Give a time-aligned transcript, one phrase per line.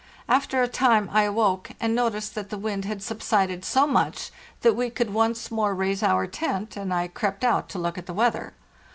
[0.27, 4.31] After a time I awoke, and noticed that the wind had subsided so much
[4.61, 8.07] that we could once more raise our tent, and I crept out to look at
[8.07, 8.53] the weather.